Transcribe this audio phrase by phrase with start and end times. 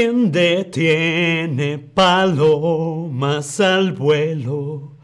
[0.00, 4.96] ¿Quién detiene palomas al vuelo,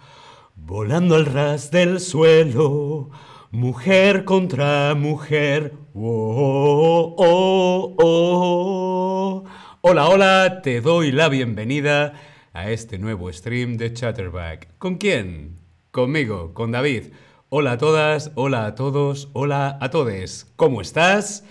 [0.55, 3.11] volando al ras del suelo,
[3.51, 5.75] mujer contra mujer?
[5.93, 9.45] Oh, oh, oh.
[9.83, 12.15] Hola, hola, te doy la bienvenida
[12.55, 14.79] a este nuevo stream de Chatterback.
[14.79, 15.57] ¿Con quién?
[15.91, 17.13] Conmigo, con David.
[17.51, 20.51] Hola a todas, hola a todos, hola a todes.
[20.57, 21.45] ¿Cómo estás?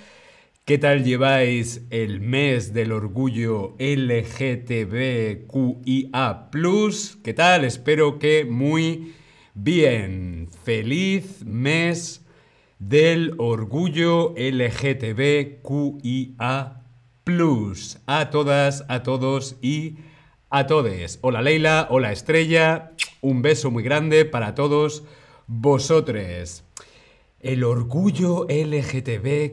[0.66, 4.90] ¿Qué tal lleváis el mes del orgullo LGTBQIA?
[7.24, 7.66] ¿Qué tal?
[7.66, 9.14] Espero que muy
[9.54, 10.50] bien.
[10.64, 12.26] Feliz mes
[12.80, 15.62] del orgullo LGTBQIA.
[18.08, 19.98] A todas, a todos y
[20.50, 21.20] a todes.
[21.22, 22.94] Hola Leila, hola Estrella.
[23.22, 25.04] Un beso muy grande para todos
[25.46, 26.65] vosotros.
[27.46, 29.46] El orgullo LGTBQIA.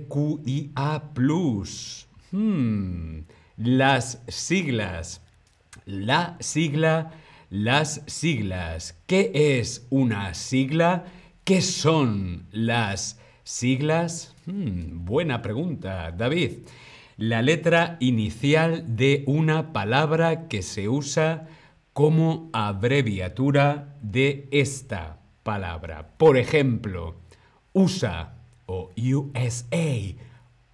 [2.30, 3.18] Hmm.
[3.58, 5.20] Las siglas.
[5.84, 7.10] La sigla,
[7.50, 8.98] las siglas.
[9.06, 11.04] ¿Qué es una sigla?
[11.44, 14.34] ¿Qué son las siglas?
[14.46, 16.60] Hmm, buena pregunta, David.
[17.18, 21.46] La letra inicial de una palabra que se usa
[21.92, 26.08] como abreviatura de esta palabra.
[26.16, 27.20] Por ejemplo,
[27.72, 28.34] USA
[28.66, 30.14] o USA,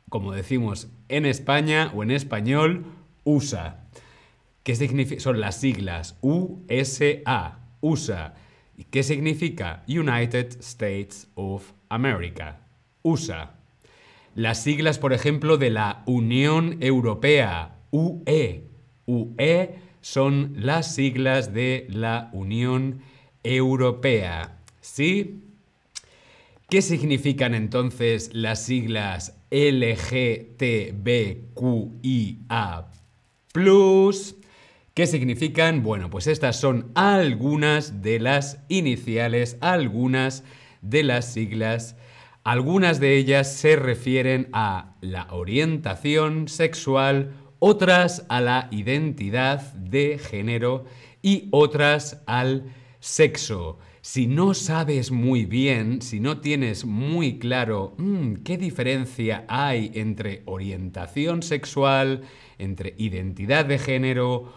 [0.08, 2.84] como decimos en España o en español,
[3.24, 3.84] USA.
[4.62, 5.20] ¿Qué significa?
[5.20, 8.34] Son las siglas USA, USA.
[8.90, 9.82] ¿Qué significa?
[9.88, 12.60] United States of America,
[13.02, 13.54] USA.
[14.34, 18.64] Las siglas, por ejemplo, de la Unión Europea, UE.
[19.06, 23.00] UE son las siglas de la Unión
[23.42, 24.60] Europea.
[24.80, 25.47] ¿Sí?
[26.70, 30.50] ¿Qué significan entonces las siglas LGTBQIA?
[34.92, 35.82] ¿Qué significan?
[35.82, 40.44] Bueno, pues estas son algunas de las iniciales, algunas
[40.82, 41.96] de las siglas.
[42.44, 50.84] Algunas de ellas se refieren a la orientación sexual, otras a la identidad de género
[51.22, 53.78] y otras al sexo
[54.10, 60.44] si no sabes muy bien, si no tienes muy claro mm, qué diferencia hay entre
[60.46, 62.22] orientación sexual,
[62.56, 64.50] entre identidad de género,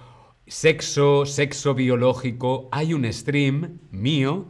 [0.48, 4.48] sexo, sexo biológico, hay un stream mío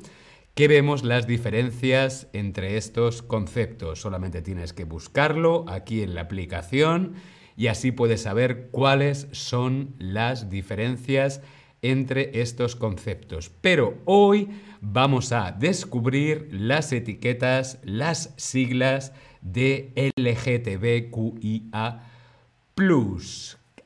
[0.53, 4.01] que vemos las diferencias entre estos conceptos.
[4.01, 7.15] Solamente tienes que buscarlo aquí en la aplicación
[7.57, 11.41] y así puedes saber cuáles son las diferencias
[11.81, 13.51] entre estos conceptos.
[13.61, 14.49] Pero hoy
[14.81, 22.07] vamos a descubrir las etiquetas, las siglas de LGTBQIA.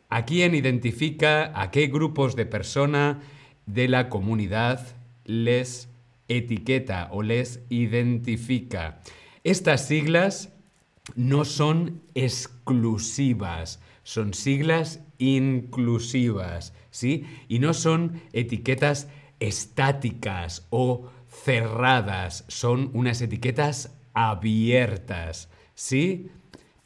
[0.09, 3.19] ¿A quién identifica, a qué grupos de persona
[3.65, 4.95] de la comunidad
[5.25, 5.89] les
[6.27, 9.01] etiqueta o les identifica?
[9.43, 10.53] Estas siglas
[11.15, 16.73] no son exclusivas, son siglas inclusivas.
[16.95, 17.25] ¿sí?
[17.49, 19.09] Y no son etiquetas
[19.41, 26.29] estáticas o cerradas, son unas etiquetas abiertas, ¿sí?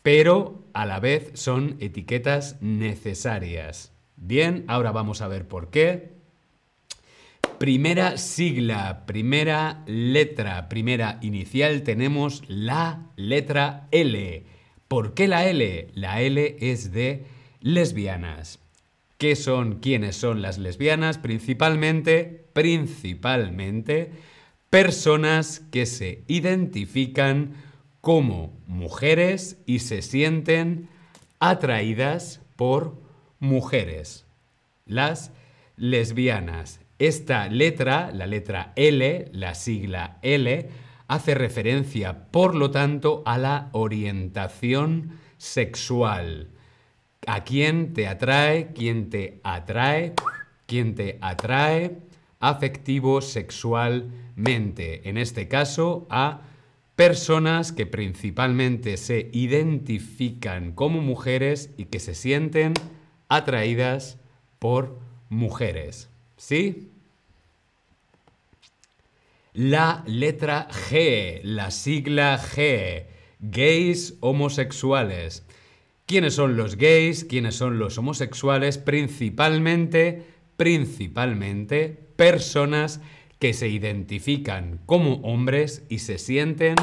[0.01, 3.93] Pero a la vez son etiquetas necesarias.
[4.15, 6.17] Bien, ahora vamos a ver por qué.
[7.59, 14.45] Primera sigla, primera letra, primera inicial tenemos la letra L.
[14.87, 15.89] ¿Por qué la L?
[15.93, 17.25] La L es de
[17.61, 18.59] lesbianas.
[19.17, 21.17] ¿Qué son, quiénes son las lesbianas?
[21.17, 24.11] Principalmente, principalmente,
[24.69, 27.55] personas que se identifican
[28.01, 30.87] como mujeres y se sienten
[31.39, 33.01] atraídas por
[33.39, 34.25] mujeres.
[34.85, 35.31] Las
[35.75, 36.79] lesbianas.
[36.97, 40.69] Esta letra, la letra L, la sigla L,
[41.07, 46.49] hace referencia, por lo tanto, a la orientación sexual
[47.27, 50.13] a quién te atrae, quién te atrae,
[50.65, 51.97] quién te atrae
[52.39, 55.09] afectivo sexualmente.
[55.09, 56.41] En este caso, a
[56.95, 62.73] personas que principalmente se identifican como mujeres y que se sienten
[63.27, 64.17] atraídas
[64.59, 64.99] por
[65.29, 66.09] mujeres.
[66.37, 66.91] ¿Sí?
[69.53, 73.05] La letra G, la sigla G,
[73.39, 75.45] gays homosexuales.
[76.09, 77.23] ¿Quiénes son los gays?
[77.23, 78.79] ¿Quiénes son los homosexuales?
[78.79, 80.23] Principalmente,
[80.57, 82.99] principalmente, personas
[83.37, 86.73] que se identifican como hombres y se sienten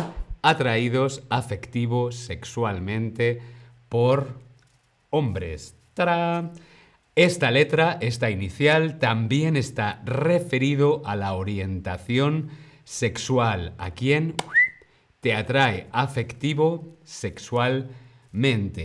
[0.43, 3.41] atraídos afectivo sexualmente
[3.89, 4.29] por
[5.11, 5.75] hombres.
[7.17, 12.51] Esta letra, esta inicial, también está referido a la orientación
[12.85, 13.75] sexual.
[13.79, 14.37] ¿A quién?
[15.19, 18.06] Te atrae afectivo, sexualmente,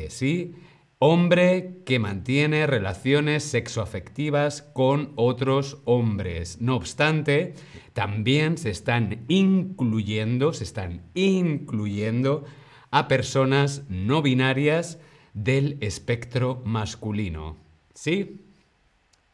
[0.10, 0.56] ¿sí?
[1.00, 6.62] Hombre que mantiene relaciones sexoafectivas con otros hombres.
[6.62, 7.56] No obstante,
[7.94, 12.46] también se están incluyendo, se están incluyendo
[12.92, 15.00] a personas no binarias
[15.34, 17.58] del espectro masculino.
[17.94, 18.42] ¿Sí?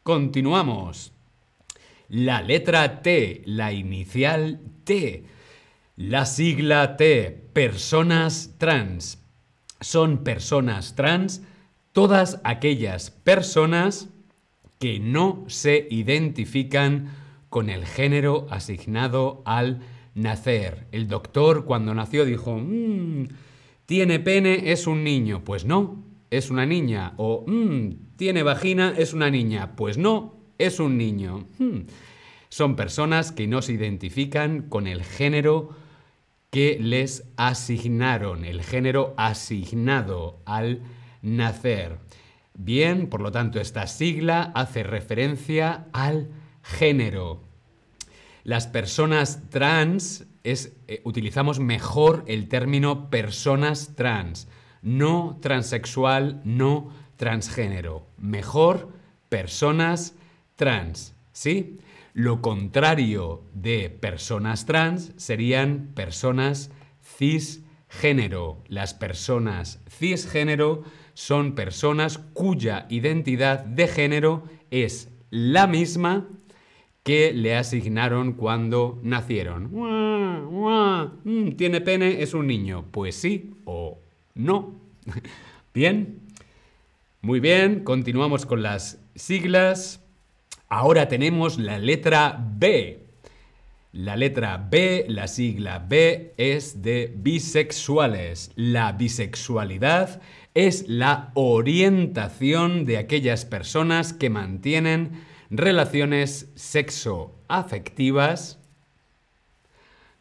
[0.02, 1.12] Continuamos.
[2.08, 5.24] La letra T, la inicial T,
[5.96, 9.17] la sigla T, personas trans.
[9.80, 11.42] Son personas trans
[11.92, 14.08] todas aquellas personas
[14.78, 17.14] que no se identifican
[17.48, 19.80] con el género asignado al
[20.14, 20.86] nacer.
[20.92, 23.24] El doctor cuando nació dijo, mmm,
[23.86, 25.42] tiene pene, es un niño.
[25.44, 27.14] Pues no, es una niña.
[27.16, 29.74] O mmm, tiene vagina, es una niña.
[29.76, 31.46] Pues no, es un niño.
[31.58, 31.86] Hmm.
[32.48, 35.70] Son personas que no se identifican con el género
[36.50, 40.82] que les asignaron, el género asignado al
[41.22, 41.98] nacer.
[42.54, 46.28] Bien, por lo tanto, esta sigla hace referencia al
[46.62, 47.42] género.
[48.44, 54.48] Las personas trans es, eh, utilizamos mejor el término personas trans,
[54.80, 58.06] no transexual, no transgénero.
[58.16, 58.88] Mejor
[59.28, 60.14] personas
[60.56, 61.78] trans, ¿sí?
[62.18, 68.64] Lo contrario de personas trans serían personas cisgénero.
[68.66, 70.82] Las personas cisgénero
[71.14, 74.42] son personas cuya identidad de género
[74.72, 76.26] es la misma
[77.04, 79.68] que le asignaron cuando nacieron.
[81.22, 82.20] Mm, ¿Tiene pene?
[82.20, 82.86] ¿Es un niño?
[82.90, 84.00] Pues sí o
[84.34, 84.74] no.
[85.72, 86.18] Bien.
[87.20, 90.07] Muy bien, continuamos con las siglas.
[90.68, 93.06] Ahora tenemos la letra B.
[93.92, 98.52] La letra B, la sigla B, es de bisexuales.
[98.54, 100.20] La bisexualidad
[100.52, 108.58] es la orientación de aquellas personas que mantienen relaciones sexo-afectivas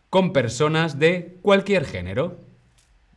[0.10, 2.40] con personas de cualquier género.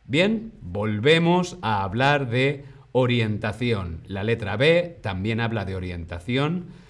[0.03, 4.01] Bien, volvemos a hablar de orientación.
[4.05, 6.80] La letra B también habla de orientación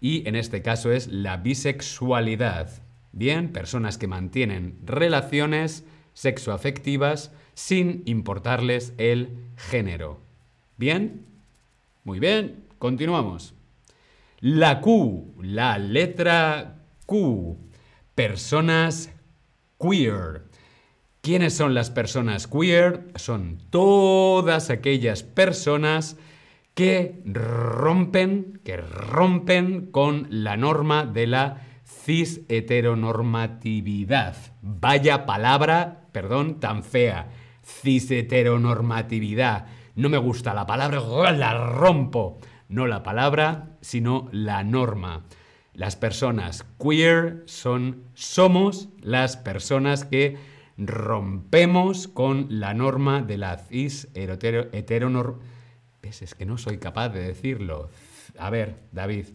[0.00, 2.70] y en este caso es la bisexualidad.
[3.12, 10.20] Bien, personas que mantienen relaciones sexoafectivas sin importarles el género.
[10.76, 11.26] ¿Bien?
[12.04, 13.54] Muy bien, continuamos.
[14.40, 17.58] La Q, la letra Q.
[18.14, 19.10] Personas
[19.78, 20.44] queer.
[21.20, 23.08] ¿Quiénes son las personas queer?
[23.16, 26.16] Son todas aquellas personas
[26.80, 34.34] que rompen, que rompen con la norma de la cis heteronormatividad.
[34.62, 37.28] Vaya palabra, perdón, tan fea.
[37.62, 39.66] Cis heteronormatividad.
[39.94, 42.38] No me gusta la palabra, la rompo.
[42.70, 45.26] No la palabra, sino la norma.
[45.74, 50.38] Las personas queer son, somos las personas que
[50.78, 55.59] rompemos con la norma de la cis heteronormatividad.
[56.02, 56.22] ¿Ves?
[56.22, 57.90] Es que no soy capaz de decirlo.
[58.38, 59.26] A ver, David.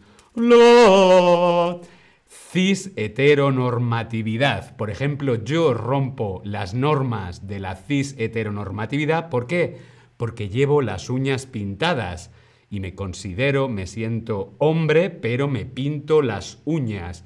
[2.28, 4.76] Cis heteronormatividad.
[4.76, 9.30] Por ejemplo, yo rompo las normas de la cis heteronormatividad.
[9.30, 9.78] ¿Por qué?
[10.18, 12.32] Porque llevo las uñas pintadas
[12.70, 17.24] y me considero, me siento hombre, pero me pinto las uñas.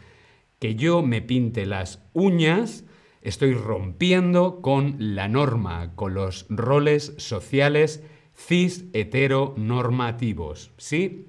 [0.59, 2.83] Que yo me pinte las uñas,
[3.21, 8.03] estoy rompiendo con la norma, con los roles sociales
[8.47, 10.71] cis heteronormativos.
[10.77, 11.27] ¿Sí?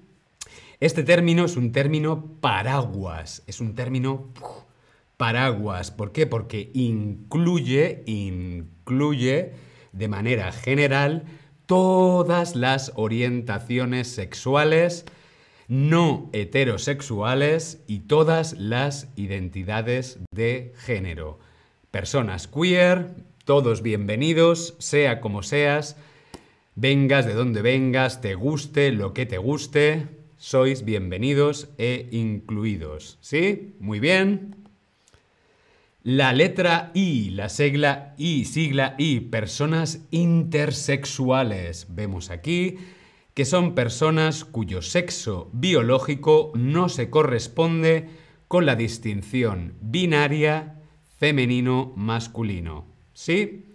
[0.81, 4.29] Este término es un término paraguas, es un término
[5.17, 5.91] paraguas.
[5.91, 6.27] ¿Por qué?
[6.27, 9.53] Porque incluye, incluye
[9.93, 11.25] de manera general
[11.67, 15.05] todas las orientaciones sexuales
[15.71, 21.39] no heterosexuales y todas las identidades de género.
[21.93, 23.15] Personas queer,
[23.45, 25.97] todos bienvenidos, sea como seas,
[26.81, 30.07] vengas de donde vengas, te guste lo que te guste,
[30.39, 33.19] sois bienvenidos e incluidos.
[33.21, 33.75] ¿Sí?
[33.81, 34.57] Muy bien.
[36.03, 41.87] La letra I, la sigla I, sigla I, personas intersexuales.
[41.91, 42.79] Vemos aquí
[43.35, 48.09] que son personas cuyo sexo biológico no se corresponde
[48.49, 50.81] con la distinción binaria
[51.19, 52.87] femenino-masculino.
[53.13, 53.70] ¿Sí?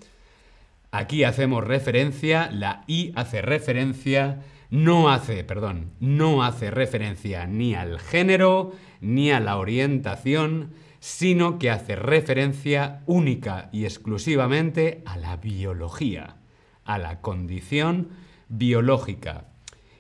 [0.98, 8.00] Aquí hacemos referencia, la I hace referencia no hace, perdón, no hace referencia ni al
[8.00, 8.72] género
[9.02, 10.72] ni a la orientación,
[11.02, 16.38] sino que hace referencia única y exclusivamente a la biología,
[16.86, 18.12] a la condición
[18.48, 19.48] biológica.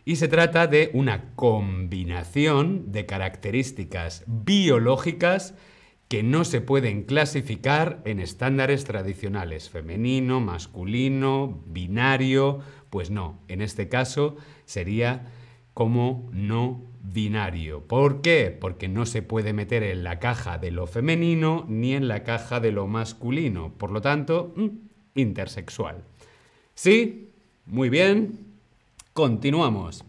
[0.06, 5.56] Y se trata de una combinación de características biológicas
[6.16, 13.90] que no se pueden clasificar en estándares tradicionales, femenino, masculino, binario, pues no, en este
[13.90, 15.28] caso sería
[15.74, 17.82] como no binario.
[17.82, 18.58] ¿Por qué?
[18.58, 22.62] Porque no se puede meter en la caja de lo femenino ni en la caja
[22.62, 23.74] de lo masculino.
[23.78, 24.68] Por lo tanto, mm,
[25.16, 26.06] intersexual.
[26.76, 27.32] ¿Sí?
[27.66, 28.40] Muy bien.
[29.12, 30.06] Continuamos.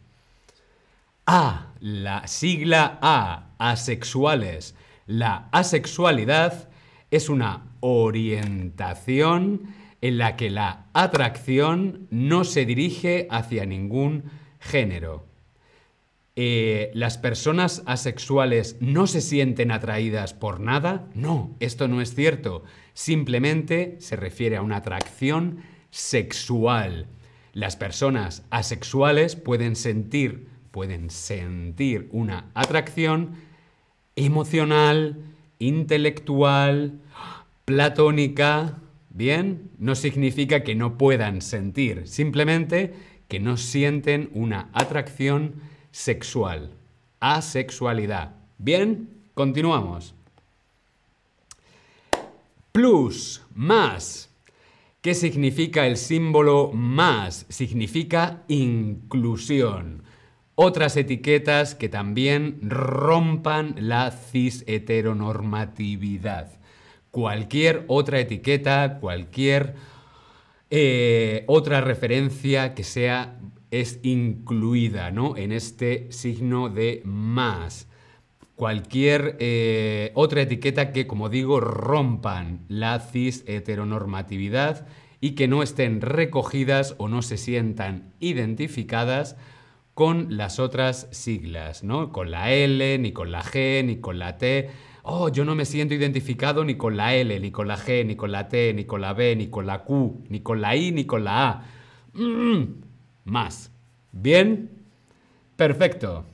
[1.27, 4.77] A, la sigla A, asexuales.
[5.07, 6.69] La asexualidad
[7.13, 14.25] es una orientación en la que la atracción no se dirige hacia ningún
[14.59, 15.25] género.
[16.35, 21.09] Eh, ¿Las personas asexuales no se sienten atraídas por nada?
[21.15, 22.65] No, esto no es cierto.
[22.93, 25.61] Simplemente se refiere a una atracción
[25.91, 27.07] sexual.
[27.55, 33.46] Las personas asexuales pueden sentir, pueden sentir una atracción
[34.17, 35.17] emocional,
[35.59, 36.99] intelectual,
[37.65, 38.79] platónica.
[39.11, 42.95] Bien, no significa que no puedan sentir, simplemente
[43.29, 45.55] que no sienten una atracción
[45.91, 46.71] sexual.
[47.21, 48.35] Asexualidad.
[48.59, 50.15] Bien, continuamos.
[52.73, 54.31] Plus, más.
[55.01, 57.47] ¿Qué significa el símbolo más?
[57.49, 60.03] Significa inclusión.
[60.59, 66.51] Otras etiquetas que también rompan la cis heteronormatividad.
[67.11, 69.75] Cualquier otra etiqueta, cualquier
[70.71, 73.39] eh, otra referencia que sea
[73.71, 75.37] es incluida ¿no?
[75.37, 77.87] en este signo de más.
[78.55, 84.87] Cualquier eh, otra etiqueta que, como digo, rompan la cis heteronormatividad
[85.21, 89.37] y que no estén recogidas o no se sientan identificadas
[89.97, 92.13] con las otras siglas, ¿no?
[92.13, 94.71] Con la L, ni con la G, ni con la T.
[95.03, 98.15] Oh, yo no me siento identificado ni con la L, ni con la G, ni
[98.15, 100.93] con la T, ni con la B, ni con la Q, ni con la I,
[100.93, 101.65] ni con la A.
[102.13, 102.87] Mm
[103.27, 103.71] más.
[104.13, 104.71] ¿Bien?
[105.57, 106.25] Perfecto.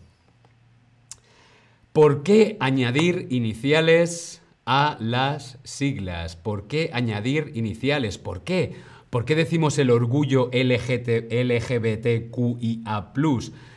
[1.92, 6.36] ¿Por qué añadir iniciales a las siglas?
[6.36, 8.18] ¿Por qué añadir iniciales?
[8.18, 8.76] ¿Por qué?
[9.12, 11.12] ¿Por qué decimos el orgullo LGBTQIA?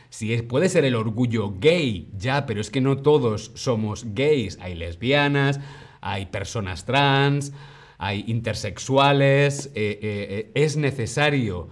[0.08, 4.56] Si puede ser el orgullo gay, ya, pero es que no todos somos gays.
[4.62, 5.60] Hay lesbianas,
[6.00, 7.52] hay personas trans,
[7.98, 9.66] hay intersexuales.
[9.74, 11.68] Eh, eh, eh, es necesario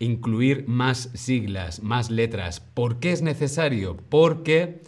[0.00, 2.58] incluir más siglas, más letras.
[2.58, 3.96] ¿Por qué es necesario?
[4.08, 4.82] Porque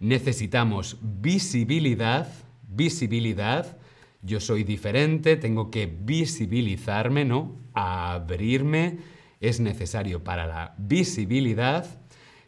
[0.00, 2.30] necesitamos visibilidad,
[2.68, 3.78] visibilidad.
[4.24, 7.58] Yo soy diferente, tengo que visibilizarme, ¿no?
[7.74, 8.96] Abrirme.
[9.40, 12.00] Es necesario para la visibilidad.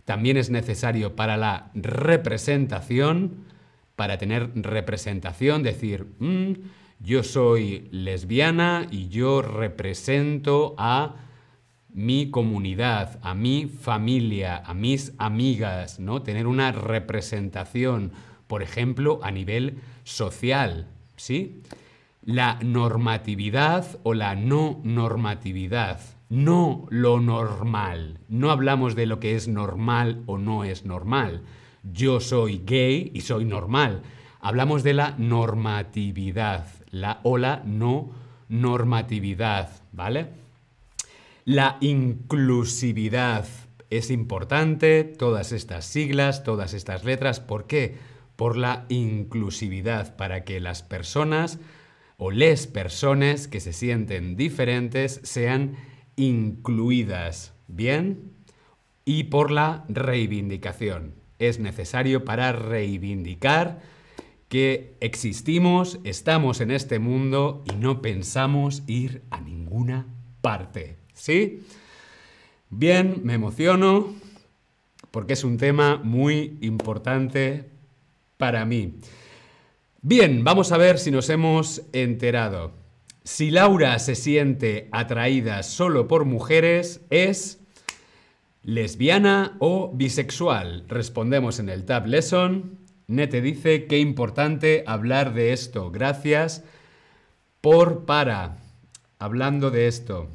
[0.06, 3.44] También es necesario para la representación.
[3.94, 6.52] Para tener representación, decir, mm,
[7.00, 11.16] yo soy lesbiana y yo represento a
[11.92, 16.22] mi comunidad, a mi familia, a mis amigas, ¿no?
[16.22, 18.12] Tener una representación,
[18.46, 21.62] por ejemplo, a nivel social, ¿sí?
[22.22, 28.18] La normatividad o la no normatividad, no lo normal.
[28.28, 31.42] No hablamos de lo que es normal o no es normal.
[31.84, 34.02] Yo soy gay y soy normal.
[34.40, 38.10] Hablamos de la normatividad, la o la no
[38.48, 40.28] normatividad, ¿vale?
[41.44, 43.46] La inclusividad
[43.90, 47.38] es importante, todas estas siglas, todas estas letras.
[47.38, 47.96] ¿Por qué?
[48.36, 51.58] Por la inclusividad, para que las personas
[52.18, 55.76] o les personas que se sienten diferentes sean
[56.16, 57.54] incluidas.
[57.68, 58.32] ¿Bien?
[59.04, 61.14] Y por la reivindicación.
[61.38, 63.80] Es necesario para reivindicar
[64.48, 70.06] que existimos, estamos en este mundo y no pensamos ir a ninguna
[70.40, 70.96] parte.
[71.12, 71.62] ¿Sí?
[72.70, 74.14] Bien, me emociono
[75.10, 77.70] porque es un tema muy importante
[78.36, 78.94] para mí.
[80.02, 82.72] Bien, vamos a ver si nos hemos enterado.
[83.24, 87.60] Si Laura se siente atraída solo por mujeres, ¿es
[88.62, 90.84] lesbiana o bisexual?
[90.88, 92.78] Respondemos en el Tab Lesson.
[93.08, 95.90] Nete dice, qué importante hablar de esto.
[95.90, 96.62] Gracias
[97.60, 98.58] por para.
[99.18, 100.28] Hablando de esto.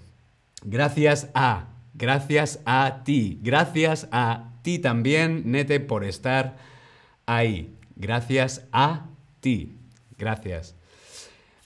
[0.64, 3.40] Gracias a Gracias a ti.
[3.42, 6.58] Gracias a ti también, Nete, por estar
[7.26, 7.76] ahí.
[7.96, 9.78] Gracias a ti.
[10.18, 10.76] Gracias.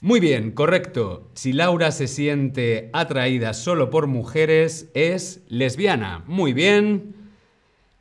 [0.00, 1.30] Muy bien, correcto.
[1.34, 6.22] Si Laura se siente atraída solo por mujeres, es lesbiana.
[6.26, 7.14] Muy bien.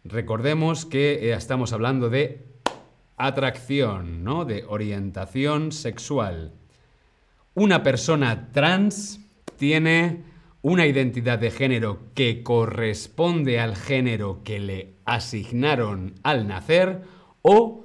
[0.04, 2.46] Recordemos que eh, estamos hablando de
[3.18, 4.46] atracción, ¿no?
[4.46, 6.54] De orientación sexual.
[7.54, 9.22] Una persona trans
[9.58, 10.24] tiene
[10.62, 17.04] una identidad de género que corresponde al género que le asignaron al nacer
[17.42, 17.85] o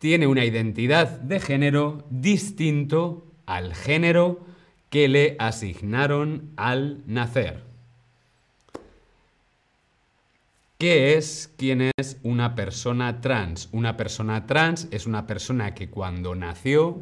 [0.00, 4.40] tiene una identidad de género distinto al género
[4.88, 7.62] que le asignaron al nacer.
[10.78, 13.68] ¿Qué es quién es una persona trans?
[13.72, 16.96] Una persona trans es una persona que cuando nació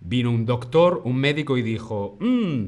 [0.00, 2.64] vino un doctor, un médico y dijo, mm,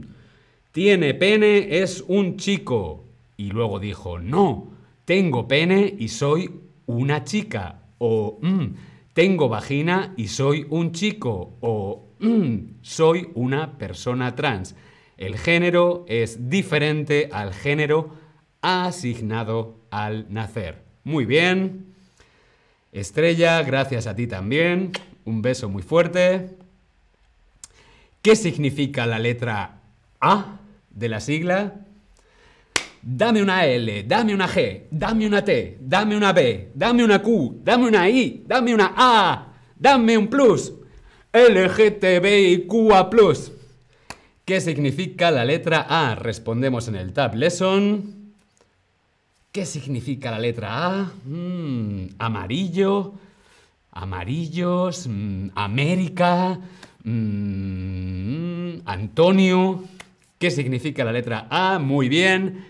[0.72, 3.04] tiene pene, es un chico.
[3.36, 4.68] Y luego dijo, no,
[5.04, 6.50] tengo pene y soy
[6.88, 7.82] una chica.
[7.98, 8.66] O mm,
[9.12, 11.56] tengo vagina y soy un chico.
[11.60, 14.74] O mm, soy una persona trans.
[15.16, 18.14] El género es diferente al género
[18.60, 20.82] asignado al nacer.
[21.04, 21.94] Muy bien.
[22.92, 24.92] Estrella, gracias a ti también.
[25.24, 26.56] Un beso muy fuerte.
[28.22, 29.80] ¿Qué significa la letra
[30.20, 30.58] A
[30.90, 31.87] de la sigla?
[33.00, 37.60] Dame una L, dame una G, dame una T, dame una B, dame una Q,
[37.62, 40.72] dame una I, dame una A, dame un plus.
[41.32, 43.52] LGTBIQA plus.
[44.44, 46.14] ¿Qué significa la letra A?
[46.14, 48.32] Respondemos en el Tab Lesson.
[49.52, 51.12] ¿Qué significa la letra A?
[51.24, 53.12] Mm, amarillo,
[53.92, 56.58] amarillos, mm, América,
[57.04, 59.84] mm, Antonio.
[60.38, 61.78] ¿Qué significa la letra A?
[61.78, 62.64] Muy bien.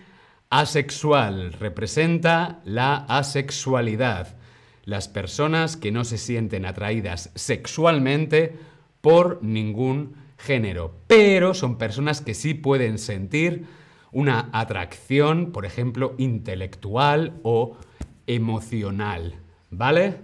[0.49, 4.35] Asexual representa la asexualidad.
[4.83, 8.57] Las personas que no se sienten atraídas sexualmente
[9.01, 13.67] por ningún género, pero son personas que sí pueden sentir
[14.11, 17.77] una atracción, por ejemplo, intelectual o
[18.25, 19.35] emocional.
[19.69, 20.17] ¿Vale?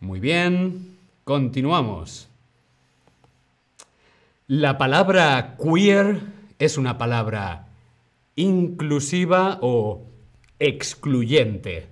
[0.00, 2.28] Muy bien, continuamos.
[4.48, 6.20] La palabra queer
[6.58, 7.65] es una palabra
[8.36, 10.06] inclusiva o
[10.58, 11.88] excluyente.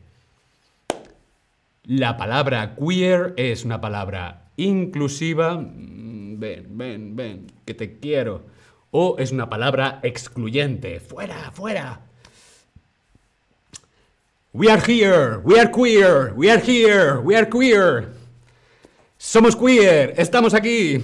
[1.85, 8.42] La palabra queer es una palabra inclusiva, ven, ven, ven, que te quiero.
[8.90, 11.00] O es una palabra excluyente.
[11.00, 12.00] Fuera, fuera.
[14.52, 18.12] We are here, we are queer, we are here, we are queer.
[19.18, 21.02] Somos queer, estamos aquí.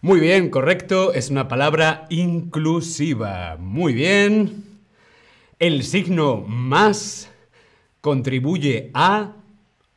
[0.00, 3.56] Muy bien, correcto, es una palabra inclusiva.
[3.58, 4.64] Muy bien.
[5.58, 7.28] El signo más
[8.00, 9.32] contribuye a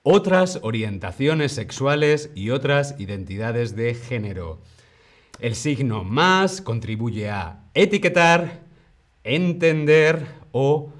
[0.01, 4.59] otras orientaciones sexuales y otras identidades de género.
[5.39, 8.61] El signo más contribuye a etiquetar,
[9.23, 10.91] entender o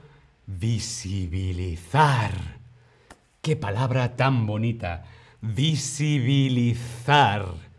[0.46, 2.34] visibilizar.
[3.42, 5.06] ¡Qué palabra tan bonita!
[5.42, 7.71] Visibilizar.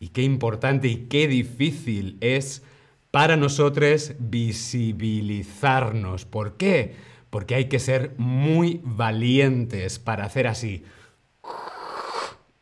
[0.00, 2.64] Y qué importante y qué difícil es
[3.12, 6.24] para nosotros visibilizarnos.
[6.24, 6.96] ¿Por qué?
[7.30, 10.84] porque hay que ser muy valientes para hacer así.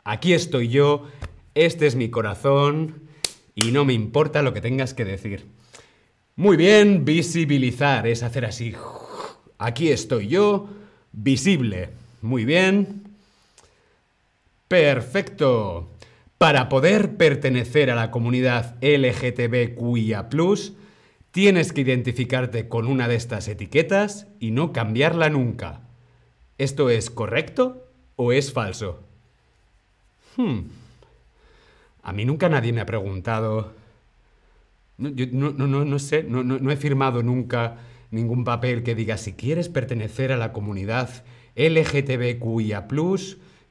[0.03, 1.07] Aquí estoy yo,
[1.55, 3.01] este es mi corazón
[3.55, 5.45] y no me importa lo que tengas que decir.
[6.35, 8.73] Muy bien, visibilizar es hacer así.
[9.57, 10.69] Aquí estoy yo,
[11.11, 11.89] visible.
[12.21, 13.03] Muy bien.
[14.67, 15.89] Perfecto.
[16.39, 20.29] Para poder pertenecer a la comunidad LGTBQIA,
[21.31, 25.81] Tienes que identificarte con una de estas etiquetas y no cambiarla nunca.
[26.57, 29.03] ¿Esto es correcto o es falso?
[30.37, 30.61] Hmm.
[32.03, 33.73] A mí nunca nadie me ha preguntado.
[34.97, 37.79] No, yo no, no, no, sé, no, no he firmado nunca
[38.11, 41.09] ningún papel que diga si quieres pertenecer a la comunidad
[41.57, 42.87] LGTBQIA,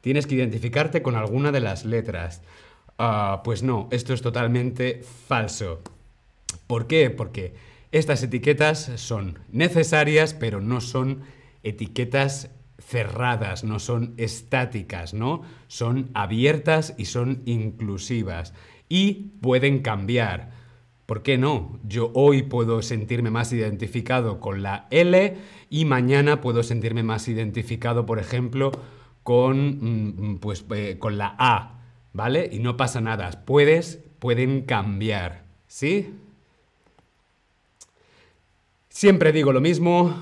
[0.00, 2.42] tienes que identificarte con alguna de las letras.
[2.98, 5.80] Ah, pues no, esto es totalmente falso.
[6.66, 7.11] ¿Por qué?
[7.11, 7.54] Porque
[7.92, 11.22] estas etiquetas son necesarias, pero no son
[11.62, 15.42] etiquetas cerradas, no son estáticas, ¿no?
[15.66, 18.54] Son abiertas y son inclusivas.
[18.88, 20.50] Y pueden cambiar.
[21.06, 21.78] ¿Por qué no?
[21.84, 25.37] Yo hoy puedo sentirme más identificado con la L
[25.70, 28.72] y mañana puedo sentirme más identificado, por ejemplo,
[29.28, 31.82] con, mm, pues, eh, con la A,
[32.14, 32.48] ¿vale?
[32.50, 33.44] Y no pasa nada.
[33.44, 36.14] Puedes, pueden cambiar, ¿sí?
[38.88, 40.16] Siempre digo lo mismo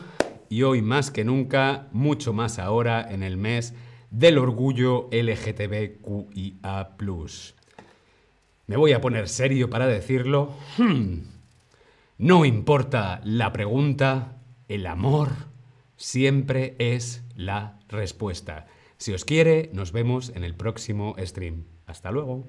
[0.48, 3.74] y hoy más que nunca, mucho más ahora en el mes
[4.10, 6.96] del orgullo LGTBQIA.
[8.66, 10.52] Me voy a poner serio para decirlo.
[10.78, 11.18] Hmm.
[12.18, 15.30] No importa la pregunta, el amor
[15.96, 18.66] siempre es la respuesta.
[18.98, 21.64] Si os quiere, nos vemos en el próximo stream.
[21.86, 22.48] Hasta luego.